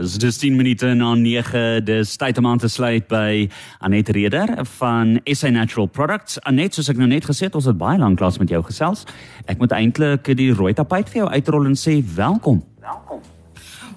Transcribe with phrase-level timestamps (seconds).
[0.00, 1.84] Is dis 10 minute na 9.
[1.84, 3.50] Dis tyd om aan te sluit by
[3.84, 6.38] Anet Reder van SA Natural Products.
[6.48, 9.04] Anet, soos ek nou net gesê het, ons het baie lank klas met jou gesels.
[9.44, 12.64] Ek moet eintlik die rooi tapuit vir jou uitrol en sê welkom.
[12.80, 13.20] Welkom.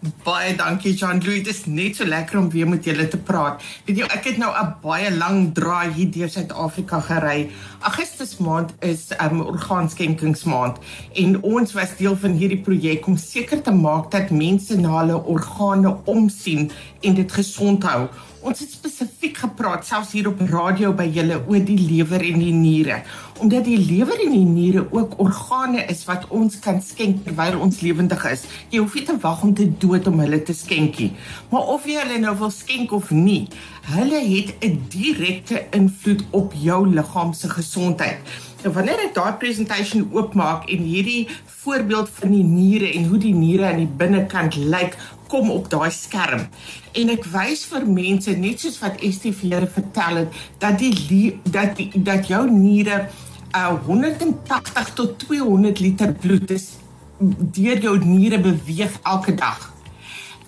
[0.00, 1.42] Baie dankie Jean-Louis.
[1.44, 3.60] Dit is net so lekker om weer met julle te praat.
[3.84, 7.50] Weet jy, ek het nou 'n baie lang draai hier deur Suid-Afrika gery.
[7.80, 10.78] Augustus maand is 'n um, orgaanskenkingsmaand
[11.14, 15.20] en ons was deel van hierdie projek om seker te maak dat mense na hulle
[15.24, 18.08] organe omsien en dit gesond hou.
[18.40, 22.54] Ons het spesifiek gepraat selfs hier op radio by julle oor die lewer en die
[22.56, 23.02] niere,
[23.44, 27.82] omdat die lewer en die niere ook organe is wat ons kan skenk terwyl ons
[27.84, 28.46] lewendig is.
[28.72, 31.10] Jy hoef nie te wag om te dood om hulle te skenkie.
[31.52, 33.44] Maar of jy hulle nou wil skenk of nie,
[33.92, 38.24] hulle het 'n direkte invloed op jou liggaam se gesondheid.
[38.64, 41.28] Nou wanneer ek daai presentasie oopmaak en hierdie
[41.60, 44.96] voorbeeld van die niere en hoe die niere aan die binnekant lyk,
[45.30, 46.46] kom op daai skerm.
[46.92, 51.38] En ek wys vir mense net soos wat Estie vir julle vertel het dat die
[51.44, 53.06] dat die, dat jou niere
[53.54, 56.72] uh 180 tot 200 liter bloed is
[57.20, 59.72] deur jou niere beweeg elke dag.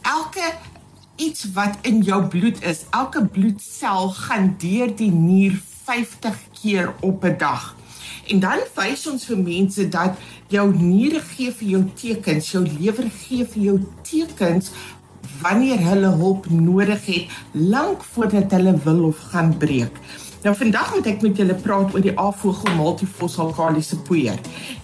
[0.02, 0.52] Elke
[1.16, 7.24] iets wat in jou bloed is, elke bloedsel gaan deur die nier 50 keer op
[7.24, 7.76] 'n dag.
[8.30, 10.18] En dan wys ons vir mense dat
[10.52, 14.72] jou niere gee vir jou tekens, jou lewer gee vir jou tekens
[15.42, 19.96] wanneer hulle hulp nodig het lank voordat hulle wil of gaan breek.
[20.42, 24.40] Nou vandag moet ek met julle praat oor die Avogel multifossalkaliese poeier.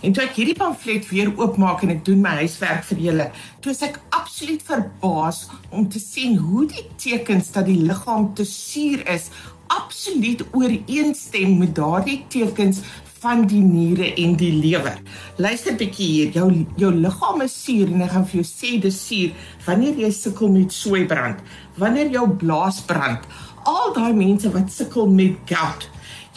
[0.07, 3.27] En toe ek hierdie pamflet weer oopmaak en ek doen my huiswerk vir julle,
[3.63, 9.03] toe ek absoluut verbaas om te sien hoe die tekens dat die liggaam te suur
[9.11, 9.33] is
[9.69, 12.81] absoluut ooreenstem met daardie tekens
[13.23, 14.99] van die niere en die lewer.
[15.37, 16.33] Luister bietjie hier.
[16.37, 20.11] Jou jou liggaam is suur en ek gaan vir jou sê dis suur wanneer jy
[20.15, 21.41] sukkel met sooibrand,
[21.81, 23.25] wanneer jou blaas brand.
[23.69, 25.89] Al daai mense wat sukkel met gout,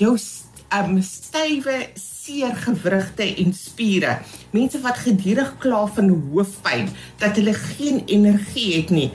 [0.01, 0.15] jou
[0.71, 4.17] um stywe seer gewrigte en spiere.
[4.55, 6.89] Mense wat gedurig kla van hoofpyn,
[7.21, 9.09] dat hulle geen energie het nie.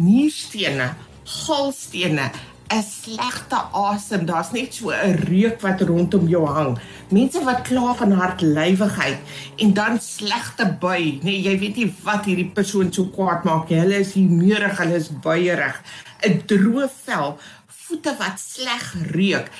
[0.00, 0.92] Nierstene,
[1.24, 2.30] galstene,
[2.70, 4.26] 'n slegte asem.
[4.26, 6.78] Daar's net so 'n reuk wat rondom jou hang.
[7.08, 9.18] Mense wat kla van hartlywigheid
[9.56, 11.18] en dan slegte bui.
[11.22, 13.78] Nee, jy weet nie wat hierdie persoon so kwaad maak nie.
[13.78, 15.82] Hulle is humeurig, hulle is buierig.
[16.22, 19.50] 'n Droë vel, voete wat sleg reuk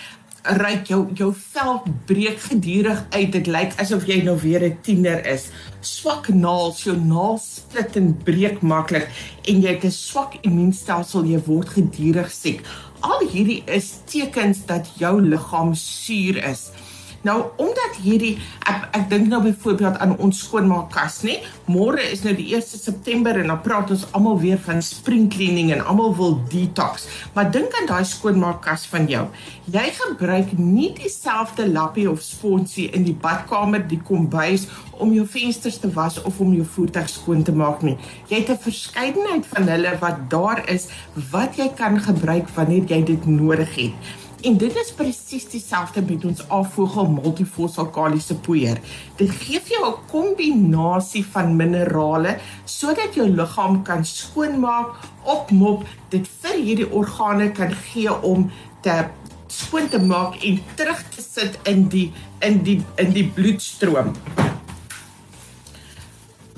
[0.42, 3.32] ryk jou jou vel breek gedurig uit.
[3.32, 5.50] Dit lyk asof jy nou weer 'n tiener is.
[5.80, 9.08] Swak naels, jou naels split en breek maklik
[9.44, 12.62] en jy het 'n swak immuunstelsel, jy word gedurig siek.
[13.00, 16.70] Al hierdie is tekens dat jou liggaam suur is.
[17.20, 21.34] Nou omdat hierdie ek, ek dink nou byvoorbeeld aan ons skoonmaakkas, nê?
[21.68, 25.68] Môre is nou die 1 September en dan praat ons almal weer van spring cleaning
[25.74, 27.04] en almal wil detox.
[27.34, 29.26] Maar dink aan daai skoonmaakkas van jou.
[29.68, 34.64] Jy gebruik nie dieselfde lappie of sponsie in die badkamer, die kombuis
[34.96, 37.98] om jou vensters te was of om jou voertuig skoon te maak nie.
[38.32, 40.88] Jy het 'n verskeidenheid van hulle wat daar is
[41.30, 43.92] wat jy kan gebruik wanneer jy dit nodig het.
[44.40, 48.78] En dit is presies dieselfde met ons afvogel multifossalkaliese poeier.
[49.18, 54.88] Dit gee vir jou 'n kombinasie van minerale sodat jou liggaam kan skoonmaak,
[55.24, 58.50] opmop, dit vir hierdie organe kan gee om
[58.80, 59.04] te
[59.46, 64.14] skoon te maak en terug te sit in die in die in die bloedstroom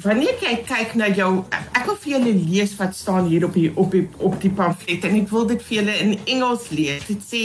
[0.02, 3.68] wanneer jy kyk na jou ek wil vir julle lees wat staan hier op die
[3.78, 7.06] op die op die pamflet en ek wil dit vir julle in Engels lees.
[7.06, 7.42] Dit sê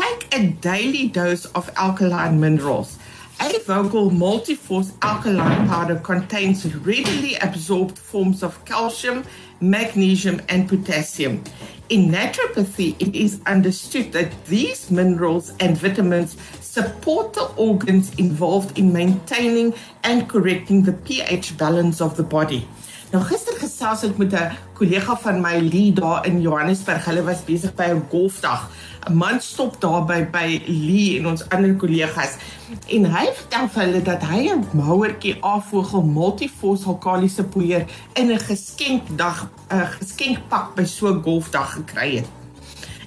[0.00, 2.96] take a daily dose of alkaline minerals.
[3.40, 9.24] Avocal multi-force alkaline powder contains readily absorbed forms of calcium,
[9.60, 11.42] magnesium and potassium.
[11.88, 16.36] In naturopathy, it is understood that these minerals and vitamins
[16.70, 22.62] support the organs involved in maintaining and correcting the pH balance of the body.
[23.10, 27.04] Nou gister gesels ek met 'n kollega van my Lee daar in Johannesburg.
[27.04, 28.70] Hulle was besig by 'n golfdag.
[29.08, 32.36] 'n Man stop daar by by Lee en ons ander kollegas
[32.86, 37.84] en hy vertel vir hulle dat hy 'n mouertjie afvogel multifos alkaliese poeier
[38.14, 42.28] in 'n geskenkdag 'n geskenkpak by so 'n golfdag gekry het.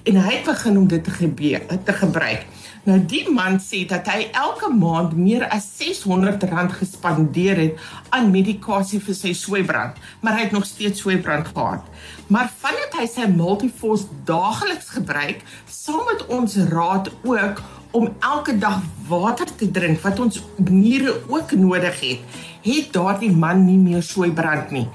[0.03, 2.45] En hy het begin om dit te gebeur te gebruik.
[2.83, 8.99] Nou die man sê dat hy elke maand meer as R600 gespandeer het aan medikasie
[8.99, 11.87] vir sy sweebrand, maar hy het nog steeds sweebrand gehad.
[12.27, 17.63] Maar vandat hy sy Multifos daagliks gebruik, saam met ons raad ook
[17.93, 23.65] om elke dag water te drink wat ons niere ook nodig het, het daardie man
[23.67, 24.85] nie meer sooi brand nie.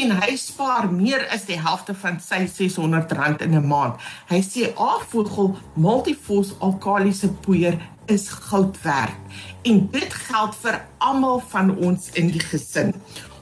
[0.00, 4.00] En hy spaar meer as die helfte van sy R600 in 'n maand.
[4.28, 9.14] Hy sê afvogel multifos alkalisiese poeier is goud werd.
[9.62, 12.94] En dit geld vir almal van ons in die gesin.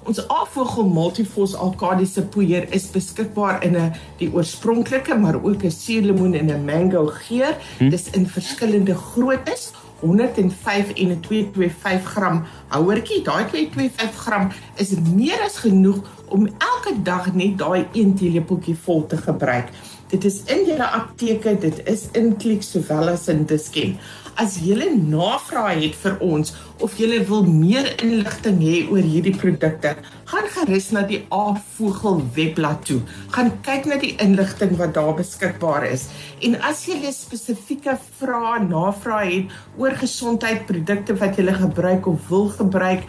[0.09, 6.35] Ons afvogel multifos alkalisiese poeier is beskikbaar in 'n die oorspronklike maar ook 'n suurlemoen
[6.35, 7.57] en 'n mango geur.
[7.79, 7.91] Hm?
[7.91, 9.73] Dis in verskillende groottes.
[10.01, 13.23] 105 en 'n 225 gram houertjie.
[13.23, 19.07] Daai 225 gram is meer as genoeg om elke dag net daai 1 teelepeltjie vol
[19.07, 19.69] te gebruik.
[20.09, 23.99] Dit is in julle apteke, dit is in Clicks sowel as in Dischem.
[24.39, 26.53] As julle navraag het vir ons
[26.85, 29.97] of julle wil meer inligting hê oor hierdie produkte,
[30.31, 33.01] gaan gerus na die Avogel webblad toe.
[33.35, 36.07] Gaan kyk na die inligting wat daar beskikbaar is.
[36.47, 39.47] En as jy spesifieke vrae, navraag het
[39.81, 43.03] oor gesondheidsprodukte wat jy gebruik of wil gebruik,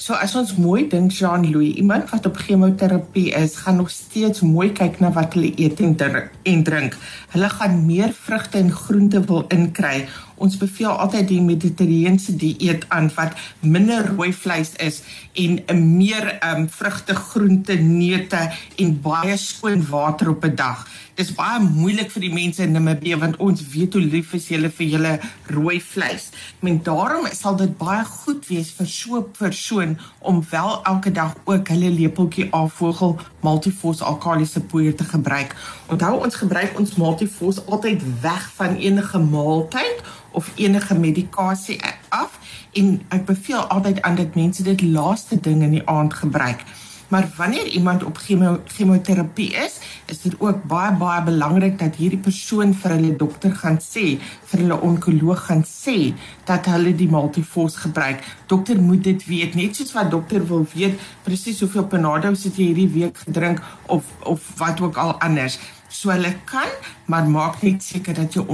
[0.00, 4.40] So as ons mooi dink Jean Louis, iemand wat op chemoterapie is, gaan nog steeds
[4.40, 6.30] mooi kyk na wat hulle eet en drink.
[6.42, 10.08] Hulle gaan meer vrugte en groente wil inkry
[10.40, 15.02] ons beveel altyd die mediterrane dieet aan wat minder rooi vleis is
[15.36, 20.88] en 'n meer um vrugte, groente, neute en baie skoon water op 'n dag.
[21.14, 24.70] Dis baie moeilik vir die mense in Namibië want ons weet hoe lief is hulle
[24.70, 26.30] vir hulle rooi vleis.
[26.60, 31.36] Men daarom sal dit baie goed wees vir so 'n persoon om wel elke dag
[31.44, 35.56] ook hulle lepeltjie afvogel multifos alkalisiese poeier te gebruik.
[35.86, 42.36] Onthou ons gebruik ons multifos altyd weg van enige maaltyd of enige medikasie af
[42.78, 46.62] en ek beveel altyd aan dat mense dit laaste ding in die aand gebruik.
[47.10, 52.20] Maar wanneer iemand op chemo chemoterapie is, is dit ook baie baie belangrik dat hierdie
[52.22, 54.20] persoon vir hulle dokter gaan sê,
[54.52, 56.12] vir hulle onkoloog gaan sê
[56.46, 58.22] dat hulle die multifos gebruik.
[58.46, 62.70] Dokter moet dit weet, net soos wat dokter wil weet presies hoeveel Panado sit jy
[62.70, 63.58] hierdie week gedrink
[63.90, 65.58] of of wat ook al anders
[65.90, 66.70] so hulle kan,
[67.10, 68.46] maar maak net seker dat jou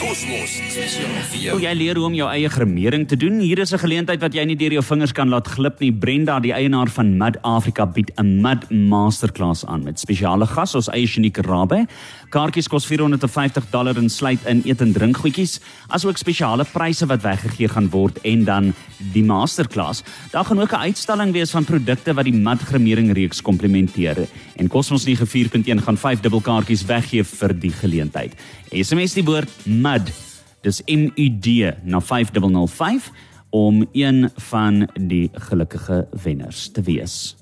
[0.00, 1.54] Kosmos spesiaal vir jou.
[1.60, 3.36] Jy leer hoe om jou eie gremering te doen.
[3.44, 5.92] Hier is 'n geleentheid wat jy nie deur jou vingers kan laat glip nie.
[5.92, 10.88] Brenda, die eienaar van Mud Africa, bied 'n Mud Masterclass aan met spesiale gas ons
[10.88, 11.86] eie unieke rabe.
[12.30, 17.22] Kaartjies kos 450 dollar en sluit in eet en drink goedjies, asook spesiale pryse wat
[17.22, 18.74] weggegee gaan word en dan
[19.12, 20.02] die Masterclass.
[20.30, 24.28] Daar gaan ook 'n uitstalling wees van produkte wat die Mud gremering reeks komplementeer.
[24.56, 28.34] En Kosmos 94.1 gaan 5 dubbelkaartjies weggee vir die geleentheid.
[28.70, 29.50] SMS die woord
[29.90, 30.12] MUD.
[30.60, 33.10] Dis M U D na 5005
[33.50, 37.39] om een van die gelukkige wenners te wees.